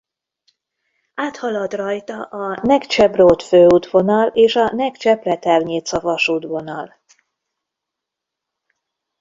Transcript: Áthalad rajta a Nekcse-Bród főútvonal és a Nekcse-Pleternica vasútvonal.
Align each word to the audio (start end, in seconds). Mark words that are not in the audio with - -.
Áthalad 1.15 1.73
rajta 1.73 2.23
a 2.23 2.59
Nekcse-Bród 2.63 3.41
főútvonal 3.41 4.27
és 4.27 4.55
a 4.55 4.71
Nekcse-Pleternica 4.73 5.99
vasútvonal. 5.99 6.99